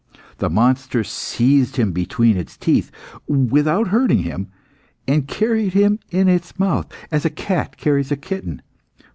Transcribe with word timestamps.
The 0.39 0.49
monster 0.49 1.03
seized 1.03 1.75
him 1.75 1.91
between 1.91 2.35
its 2.35 2.57
teeth, 2.57 2.89
without 3.27 3.89
hurting 3.89 4.23
him, 4.23 4.47
and 5.07 5.27
carried 5.27 5.73
him 5.73 5.99
in 6.09 6.27
its 6.27 6.57
mouth, 6.57 6.87
as 7.11 7.23
a 7.23 7.29
cat 7.29 7.77
carries 7.77 8.11
a 8.11 8.17
kitten. 8.17 8.63